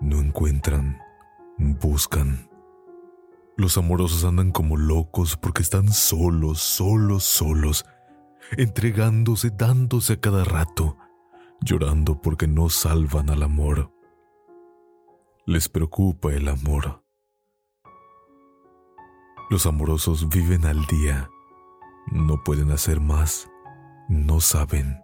No 0.00 0.20
encuentran 0.20 0.98
buscan. 1.58 2.50
Los 3.56 3.78
amorosos 3.78 4.24
andan 4.24 4.50
como 4.50 4.76
locos 4.76 5.36
porque 5.36 5.62
están 5.62 5.92
solos, 5.92 6.60
solos, 6.60 7.24
solos, 7.24 7.86
entregándose, 8.56 9.50
dándose 9.50 10.14
a 10.14 10.20
cada 10.20 10.44
rato, 10.44 10.96
llorando 11.60 12.20
porque 12.20 12.48
no 12.48 12.68
salvan 12.68 13.30
al 13.30 13.42
amor. 13.42 13.92
Les 15.46 15.68
preocupa 15.68 16.32
el 16.32 16.48
amor. 16.48 17.04
Los 19.50 19.66
amorosos 19.66 20.28
viven 20.28 20.64
al 20.64 20.84
día, 20.86 21.30
no 22.10 22.42
pueden 22.42 22.72
hacer 22.72 22.98
más, 22.98 23.48
no 24.08 24.40
saben. 24.40 25.03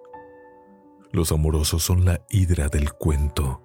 Los 1.13 1.31
amorosos 1.31 1.83
son 1.83 2.05
la 2.05 2.21
hidra 2.29 2.69
del 2.69 2.93
cuento. 2.93 3.61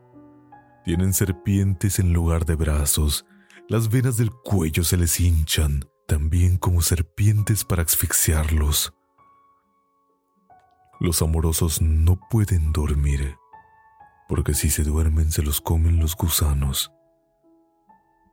Tienen 0.84 1.12
serpientes 1.12 1.98
en 1.98 2.12
lugar 2.12 2.44
de 2.44 2.54
brazos 2.54 3.24
las 3.68 3.88
venas 3.88 4.16
del 4.16 4.30
cuello 4.30 4.84
se 4.84 4.96
les 4.96 5.18
hinchan, 5.18 5.88
también 6.06 6.56
como 6.56 6.82
serpientes 6.82 7.64
para 7.64 7.82
asfixiarlos. 7.82 8.94
Los 11.00 11.20
amorosos 11.20 11.82
no 11.82 12.16
pueden 12.30 12.72
dormir, 12.72 13.34
porque 14.28 14.54
si 14.54 14.70
se 14.70 14.84
duermen 14.84 15.32
se 15.32 15.42
los 15.42 15.60
comen 15.60 15.98
los 15.98 16.14
gusanos. 16.14 16.92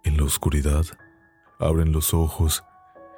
En 0.04 0.18
la 0.18 0.26
oscuridad, 0.26 0.86
abren 1.60 1.92
los 1.92 2.14
ojos. 2.14 2.64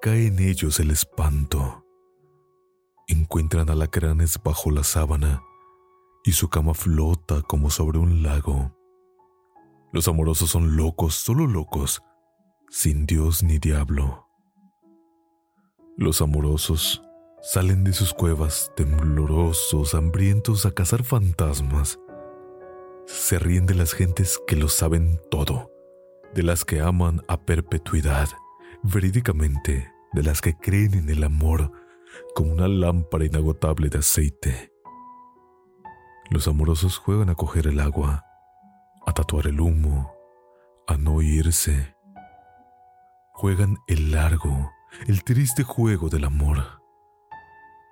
Cae 0.00 0.28
en 0.28 0.38
ellos 0.38 0.78
el 0.78 0.92
espanto. 0.92 1.84
Encuentran 3.08 3.68
alacranes 3.68 4.38
bajo 4.44 4.70
la 4.70 4.84
sábana 4.84 5.42
y 6.24 6.32
su 6.32 6.48
cama 6.48 6.72
flota 6.72 7.42
como 7.42 7.68
sobre 7.68 7.98
un 7.98 8.22
lago. 8.22 8.76
Los 9.92 10.06
amorosos 10.06 10.50
son 10.50 10.76
locos, 10.76 11.16
solo 11.16 11.48
locos, 11.48 12.00
sin 12.68 13.06
Dios 13.06 13.42
ni 13.42 13.58
diablo. 13.58 14.28
Los 15.96 16.22
amorosos 16.22 17.02
salen 17.42 17.82
de 17.82 17.92
sus 17.92 18.14
cuevas 18.14 18.70
temblorosos, 18.76 19.94
hambrientos 19.94 20.64
a 20.64 20.70
cazar 20.70 21.02
fantasmas. 21.02 21.98
Se 23.06 23.40
ríen 23.40 23.66
de 23.66 23.74
las 23.74 23.94
gentes 23.94 24.38
que 24.46 24.54
lo 24.54 24.68
saben 24.68 25.20
todo, 25.28 25.72
de 26.34 26.44
las 26.44 26.64
que 26.64 26.80
aman 26.80 27.22
a 27.26 27.40
perpetuidad, 27.40 28.28
verídicamente, 28.82 29.92
de 30.12 30.22
las 30.22 30.40
que 30.40 30.56
creen 30.56 30.94
en 30.94 31.10
el 31.10 31.24
amor 31.24 31.72
como 32.34 32.52
una 32.52 32.68
lámpara 32.68 33.24
inagotable 33.24 33.88
de 33.88 33.98
aceite. 33.98 34.72
Los 36.30 36.48
amorosos 36.48 36.98
juegan 36.98 37.30
a 37.30 37.34
coger 37.34 37.66
el 37.66 37.80
agua, 37.80 38.24
a 39.06 39.12
tatuar 39.12 39.46
el 39.46 39.60
humo, 39.60 40.12
a 40.86 40.96
no 40.96 41.22
irse. 41.22 41.96
Juegan 43.32 43.76
el 43.86 44.12
largo, 44.12 44.70
el 45.06 45.24
triste 45.24 45.62
juego 45.62 46.08
del 46.08 46.24
amor. 46.24 46.82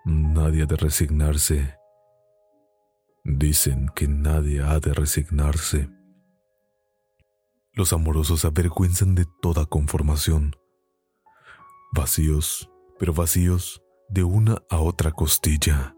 Nadie 0.04 0.64
ha 0.64 0.66
de 0.66 0.76
resignarse. 0.76 1.76
Dicen 3.24 3.91
que 3.94 4.06
nadie 4.06 4.62
ha 4.62 4.78
de 4.80 4.92
resignarse. 4.92 5.89
Los 7.72 7.92
amorosos 7.92 8.44
avergüenzan 8.44 9.15
de 9.15 9.27
toda 9.42 9.66
conformación. 9.66 10.54
Vacíos, 11.92 12.71
pero 12.98 13.12
vacíos 13.12 13.83
de 14.09 14.24
una 14.24 14.62
a 14.71 14.78
otra 14.78 15.12
costilla. 15.12 15.94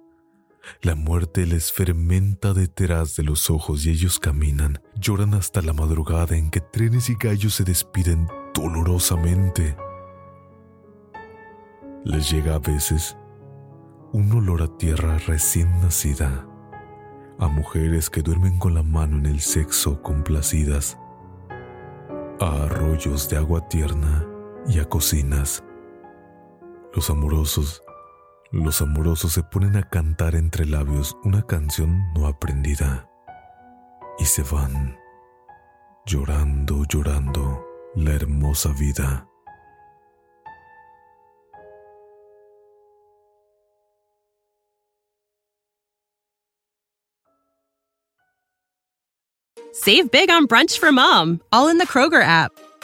La 0.83 0.95
muerte 0.95 1.47
les 1.47 1.73
fermenta 1.73 2.53
detrás 2.53 3.17
de 3.17 3.23
los 3.23 3.51
ojos 3.51 3.87
y 3.87 3.91
ellos 3.91 4.19
caminan, 4.19 4.81
lloran 4.97 5.35
hasta 5.35 5.63
la 5.63 5.73
madrugada 5.73 6.37
en 6.37 6.51
que 6.51 6.61
trenes 6.61 7.09
y 7.09 7.15
gallos 7.15 7.55
se 7.55 7.65
despiden 7.65 8.29
dolorosamente. 8.55 9.77
Les 12.05 12.31
llega 12.31 12.55
a 12.55 12.59
veces 12.59 13.17
un 14.13 14.33
olor 14.33 14.63
a 14.63 14.79
tierra 14.79 15.19
recién 15.27 15.71
nacida, 15.81 16.47
a 17.39 17.49
mujeres 17.49 18.11
que 18.11 18.23
duermen 18.23 18.59
con 18.59 18.75
la 18.75 18.83
mano 18.83 19.19
en 19.19 19.27
el 19.27 19.41
sexo 19.41 20.03
complacidas, 20.03 20.99
a 22.41 22.65
arroyos 22.65 23.29
de 23.29 23.37
agua 23.37 23.69
tierna 23.69 24.27
y 24.67 24.79
a 24.79 24.89
cocinas. 24.89 25.65
Los 26.99 27.11
amorosos 27.11 27.81
Los 28.51 28.83
amorosos 28.83 29.33
se 29.33 29.45
ponen 29.45 29.77
a 29.77 29.89
cantar 29.89 30.35
entre 30.35 30.67
labios 30.67 31.17
una 31.23 31.47
canción 31.47 32.13
no 32.13 32.27
aprendida 32.27 33.09
y 34.19 34.25
se 34.25 34.43
van 34.43 34.99
llorando, 36.07 36.83
llorando 36.89 37.65
la 37.95 38.15
hermosa 38.15 38.73
vida. 38.77 39.29
Save 49.73 50.11
big 50.11 50.31
on 50.31 50.49
brunch 50.49 50.81
for 50.81 50.91
mom, 50.91 51.41
all 51.53 51.69
in 51.69 51.79
the 51.79 51.87
Kroger 51.87 52.25
app. 52.25 52.51